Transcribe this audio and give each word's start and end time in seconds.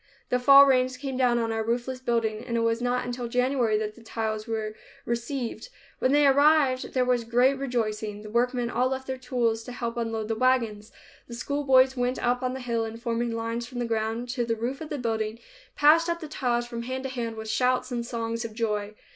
The 0.29 0.39
fall 0.39 0.65
rains 0.65 0.97
came 0.97 1.15
down 1.15 1.37
on 1.37 1.51
our 1.51 1.63
roofless 1.63 1.99
building 1.99 2.43
and 2.43 2.57
it 2.57 2.61
was 2.61 2.81
not 2.81 3.05
until 3.05 3.27
January 3.27 3.77
that 3.77 3.93
the 3.93 4.01
tiles 4.01 4.47
were 4.47 4.73
received. 5.05 5.69
When 5.99 6.11
they 6.11 6.25
arrived, 6.25 6.95
there 6.95 7.05
was 7.05 7.23
great 7.23 7.53
rejoicing. 7.59 8.23
The 8.23 8.29
workmen 8.31 8.71
all 8.71 8.87
left 8.87 9.05
their 9.05 9.19
tools 9.19 9.61
to 9.65 9.71
help 9.71 9.97
unload 9.97 10.27
the 10.27 10.33
wagons. 10.33 10.91
The 11.27 11.35
schoolboys 11.35 11.95
went 11.95 12.17
up 12.17 12.41
on 12.41 12.55
the 12.55 12.61
hill 12.61 12.83
and, 12.83 12.99
forming 12.99 13.33
lines 13.33 13.67
from 13.67 13.77
the 13.77 13.85
ground 13.85 14.27
to 14.29 14.43
the 14.43 14.55
roof 14.55 14.81
of 14.81 14.89
the 14.89 14.97
building, 14.97 15.37
passed 15.75 16.09
up 16.09 16.19
the 16.19 16.27
tiles 16.27 16.65
from 16.65 16.81
hand 16.81 17.03
to 17.03 17.09
hand 17.09 17.35
with 17.35 17.47
shouts 17.47 17.91
and 17.91 18.03
songs 18.03 18.43
of 18.43 18.55
joy. 18.55 18.95